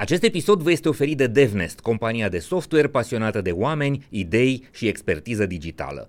[0.00, 4.88] Acest episod vă este oferit de DevNest, compania de software pasionată de oameni, idei și
[4.88, 6.08] expertiză digitală.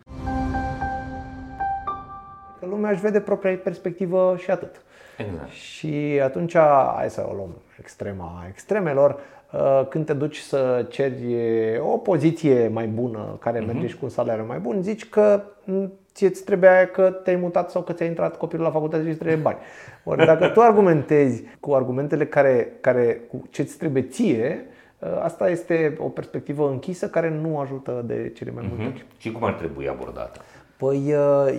[2.60, 4.82] Că lumea își vede propria perspectivă și atât.
[5.18, 5.50] Exact.
[5.50, 6.56] Și atunci,
[6.96, 9.20] hai să o luăm extrema extremelor,
[9.54, 11.36] uh, când te duci să ceri
[11.80, 15.44] o poziție mai bună, care merge și cu un salariu mai bun, zici că
[16.22, 19.10] mm, ție îți trebuia că te-ai mutat sau că ți-a intrat copilul la facultate și
[19.10, 19.58] îți trebuie bani.
[20.04, 24.66] Ori dacă tu argumentezi cu argumentele care, care cu ce îți trebuie ție,
[25.02, 29.06] ă, asta este o perspectivă închisă care nu ajută de cele mai multe ori.
[29.18, 30.40] Și cum ar trebui abordată?
[30.78, 31.14] Păi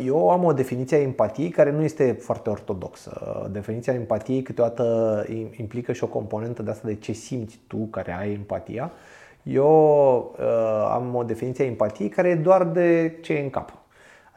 [0.05, 3.49] eu am o definiție a empatiei care nu este foarte ortodoxă.
[3.53, 8.33] Definiția empatiei câteodată implică și o componentă de asta de ce simți tu care ai
[8.33, 8.93] empatia.
[9.43, 13.80] Eu uh, am o definiție a empatiei care e doar de ce e în cap.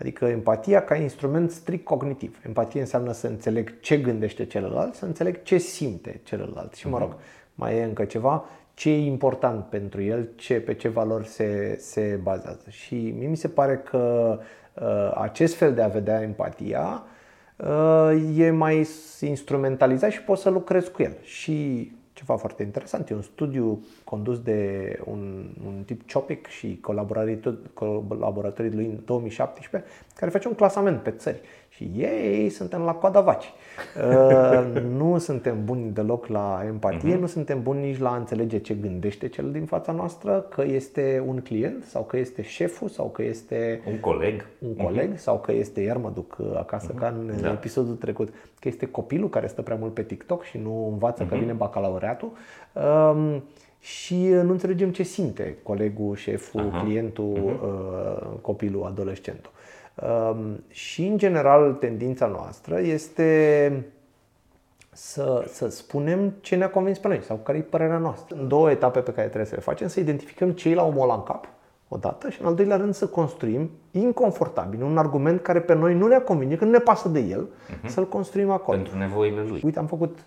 [0.03, 2.39] Adică empatia ca instrument strict cognitiv.
[2.45, 6.73] Empatie înseamnă să înțeleg ce gândește celălalt, să înțeleg ce simte celălalt.
[6.73, 7.15] Și mă rog,
[7.55, 12.19] mai e încă ceva, ce e important pentru el, ce, pe ce valori se, se
[12.23, 12.63] bazează.
[12.69, 14.39] Și mie mi se pare că
[14.73, 17.03] uh, acest fel de a vedea empatia
[17.55, 18.87] uh, e mai
[19.21, 21.17] instrumentalizat și poți să lucrezi cu el.
[21.21, 23.09] Și ceva foarte interesant.
[23.09, 30.31] E un studiu condus de un, un tip Ciopic și colaboratorii lui în 2017 care
[30.31, 31.41] face un clasament pe țări.
[31.75, 33.45] Și ei suntem la coada vaci.
[33.97, 37.19] Uh, nu suntem buni deloc la empatie, uh-huh.
[37.19, 41.23] nu suntem buni nici la a înțelege ce gândește cel din fața noastră, că este
[41.27, 45.17] un client sau că este șeful sau că este un coleg, un coleg uh-huh.
[45.17, 46.99] sau că este, iar mă duc acasă uh-huh.
[46.99, 47.51] ca în da.
[47.51, 51.29] episodul trecut, că este copilul care stă prea mult pe TikTok și nu învață uh-huh.
[51.29, 52.02] că vine bacalaureatul.
[52.73, 53.43] Um,
[53.79, 56.83] și nu înțelegem ce simte colegul, șeful, uh-huh.
[56.83, 58.41] clientul, uh-huh.
[58.41, 59.51] copilul, adolescentul.
[59.95, 63.71] Um, și, în general, tendința noastră este
[64.93, 68.35] să, să spunem ce ne-a convins pe noi sau care e părerea noastră.
[68.39, 71.03] În două etape pe care trebuie să le facem, să identificăm ce e la omul
[71.03, 71.47] ăla în cap,
[71.87, 76.07] odată, și în al doilea rând să construim inconfortabil un argument care pe noi nu
[76.07, 77.87] ne-a convine, că nu ne pasă de el, uh-huh.
[77.87, 78.77] să-l construim acolo.
[78.77, 79.61] Pentru nevoile lui.
[79.63, 80.23] Uite, am făcut uh,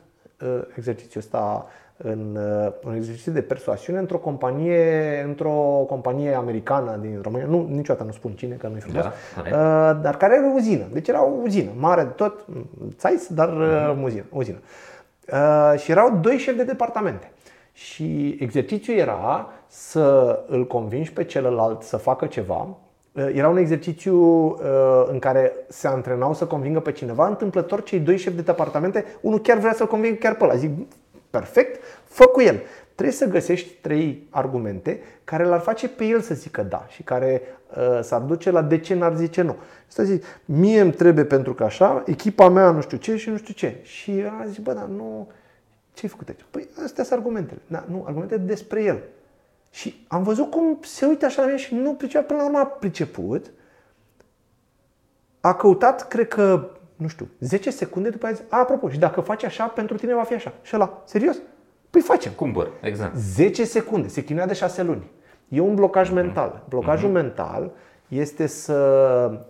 [0.76, 1.66] exercițiul ăsta
[1.96, 8.04] în uh, un exercițiu de persoasiune într-o companie, într-o companie americană din România, nu, niciodată
[8.04, 10.84] nu spun cine, că nu e frumos, da, uh, dar care era o uzină.
[10.92, 12.44] Deci era o uzină, mare de tot,
[12.96, 14.02] țais, dar uh-huh.
[14.02, 14.24] uzină.
[14.30, 14.58] uzină.
[15.32, 17.30] Uh, și erau doi șefi de departamente.
[17.72, 22.68] Și exercițiul era să îl convingi pe celălalt să facă ceva.
[23.16, 24.58] Uh, era un exercițiu uh,
[25.10, 27.28] în care se antrenau să convingă pe cineva.
[27.28, 30.56] Întâmplător, cei doi șefi de departamente, unul chiar vrea să-l convingă chiar pe ăla.
[30.56, 30.70] Zic,
[31.30, 32.60] perfect, fă cu el.
[32.94, 37.42] Trebuie să găsești trei argumente care l-ar face pe el să zică da și care
[37.76, 39.56] uh, s-ar duce la de ce n-ar zice nu.
[39.86, 43.36] Să zic, mie îmi trebuie pentru că așa, echipa mea nu știu ce și nu
[43.36, 43.76] știu ce.
[43.82, 45.28] Și a zis, bă, dar nu,
[45.94, 46.44] ce ai făcut aici?
[46.50, 47.60] Păi astea sunt argumentele.
[47.66, 49.02] Da, nu, argumentele despre el.
[49.76, 52.58] Și am văzut cum se uită așa la mine și nu pricea, până la urmă
[52.58, 53.50] a priceput.
[55.40, 59.20] A căutat, cred că nu știu, 10 secunde după aia zice, a, apropo, și dacă
[59.20, 60.52] faci așa, pentru tine va fi așa.
[60.62, 61.36] Și ăla, serios?
[61.90, 62.32] Păi facem.
[62.32, 63.16] Cumpăr, exact.
[63.16, 65.10] 10 secunde, se chinuia de 6 luni.
[65.48, 66.14] E un blocaj mm-hmm.
[66.14, 66.64] mental.
[66.68, 67.12] Blocajul mm-hmm.
[67.12, 67.72] mental
[68.08, 69.46] este să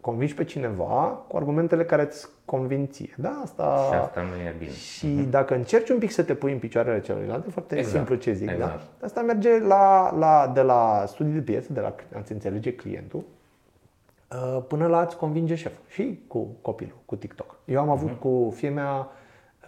[0.00, 3.14] convingi pe cineva cu argumentele care îți convin ție.
[3.16, 3.86] Da, asta...
[3.90, 4.70] Și asta nu e bine.
[4.70, 5.30] Și mm-hmm.
[5.30, 7.94] dacă încerci un pic să te pui în picioarele celuilalt, e foarte exact.
[7.94, 8.52] simplu ce zic, da?
[8.52, 8.80] exact.
[8.98, 9.06] da?
[9.06, 13.24] Asta merge la, la, de la studii de piață, de la a-ți înțelege clientul,
[14.34, 17.56] Uh, până la a-ți convinge șeful și cu copilul, cu TikTok.
[17.64, 18.18] Eu am avut uh-huh.
[18.18, 19.08] cu fie mea,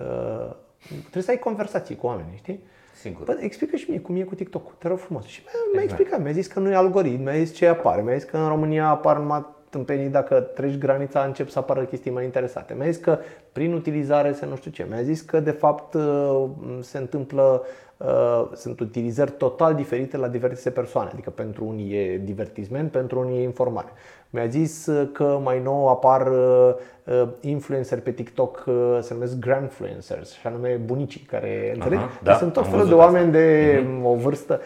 [0.00, 0.54] uh,
[1.00, 2.64] trebuie să ai conversații cu oamenii, știi?
[2.94, 3.24] Sigur.
[3.24, 5.24] Bă, explică și mie cum e cu TikTok, te rog frumos.
[5.24, 5.84] Și mi-a, exact.
[5.84, 8.48] explicat, mi-a zis că nu e algoritm, mi-a zis ce apare, mi-a zis că în
[8.48, 12.74] România apar numai tâmpenii dacă treci granița încep să apară chestii mai interesate.
[12.74, 13.18] Mi-a zis că
[13.52, 14.86] prin utilizare se nu știu ce.
[14.90, 16.44] Mi-a zis că de fapt uh,
[16.80, 17.62] se întâmplă
[18.06, 21.10] Uh, sunt utilizări total diferite la diverse persoane.
[21.12, 23.88] Adică pentru unii e divertisment, pentru unii e informare.
[24.30, 28.64] Mi-a zis uh, că mai nou apar uh, influencer pe TikTok,
[29.00, 32.02] se numesc grandfluencers, și anume bunicii, care înțelegi?
[32.22, 33.38] Da, sunt tot felul de oameni asta.
[33.38, 34.04] de uh-huh.
[34.04, 34.60] o vârstă.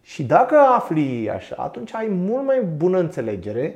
[0.00, 3.74] Și dacă afli așa, atunci ai mult mai bună înțelegere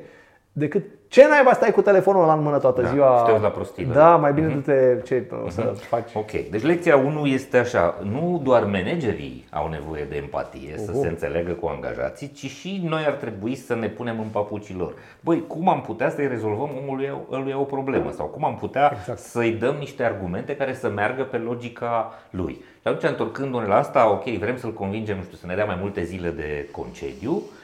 [0.53, 3.25] decât ce naiba stai cu telefonul la în mână toată da, ziua?
[3.35, 3.85] Și la prostii.
[3.85, 4.53] Da, mai bine uh-huh.
[4.53, 5.87] du-te ce o să uh-huh.
[5.87, 6.13] faci.
[6.13, 10.85] Ok, deci lecția 1 este așa, nu doar managerii au nevoie de empatie, uh-huh.
[10.85, 14.75] să se înțeleagă cu angajații, ci și noi ar trebui să ne punem în papucii
[14.75, 14.93] lor.
[15.19, 19.19] Băi, cum am putea să-i rezolvăm omului lui o problemă sau cum am putea exact.
[19.19, 22.53] să-i dăm niște argumente care să meargă pe logica lui.
[22.53, 25.77] Și atunci, întorcându-ne la asta, ok, vrem să-l convingem, nu știu, să ne dea mai
[25.81, 27.61] multe zile de concediu, Uh,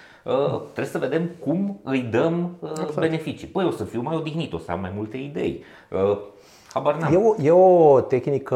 [0.64, 3.48] trebuie să vedem cum îi dăm uh, beneficii.
[3.48, 5.64] Păi o să fiu mai odihnit, o să am mai multe idei.
[5.92, 6.18] Uh,
[6.74, 7.14] Habar n-am.
[7.14, 8.56] E o, e o tehnică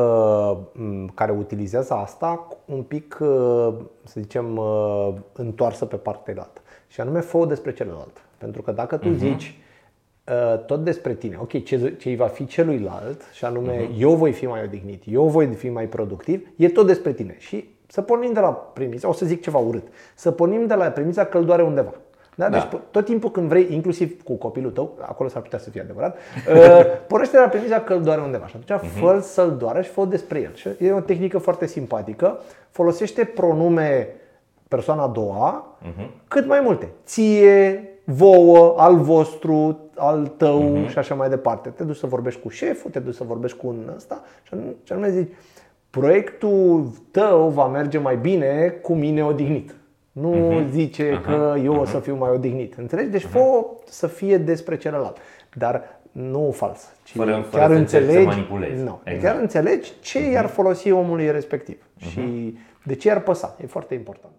[0.73, 3.73] m, care utilizează asta un pic, uh,
[4.03, 6.61] să zicem, uh, întoarsă pe partea altă.
[6.87, 8.25] Și anume, fă despre celălalt.
[8.37, 9.59] Pentru că dacă tu zici
[10.27, 14.31] uh, tot despre tine, ok, ce, ce îi va fi celuilalt, și anume, eu voi
[14.31, 17.35] fi mai odihnit, eu voi fi mai productiv, e tot despre tine.
[17.39, 20.85] Și să pornim de la premisa, o să zic ceva urât, să pornim de la
[20.85, 21.93] premisa că îl doare undeva.
[22.35, 22.49] Da?
[22.49, 22.57] Da.
[22.57, 26.15] Deci tot timpul când vrei, inclusiv cu copilul tău, acolo s-ar putea să fie adevărat,
[26.55, 28.99] uh, pornește de la premisa că îl doare undeva și atunci Mhm.
[28.99, 30.53] fă să-l doară și fă despre el.
[30.53, 34.07] Și e o tehnică foarte simpatică, folosește pronume
[34.67, 36.09] persoana a doua, Mhm.
[36.27, 36.89] cât mai multe.
[37.05, 40.87] Ție, vouă, al vostru, al tău Mhm.
[40.87, 41.69] și așa mai departe.
[41.69, 44.73] Te duci să vorbești cu șeful, te duci să vorbești cu un ăsta și anume,
[44.83, 45.31] și anume zici,
[45.99, 49.75] proiectul tău va merge mai bine cu mine odihnit.
[50.11, 50.69] Nu Mhm.
[50.71, 52.73] zice că eu o să fiu mai odihnit.
[52.77, 53.09] Înțelegi?
[53.09, 55.17] Deci fă să fie despre celălalt.
[55.55, 55.81] Dar
[56.11, 56.93] nu fals.
[57.03, 58.83] Ci Fără- fără chiar să încerci să înțelegi, manipulezi.
[58.83, 59.23] Nu, Exact.
[59.23, 63.55] chiar înțelegi ce i-ar folosi omului respectiv și de ce i-ar păsa.
[63.63, 64.33] E foarte important.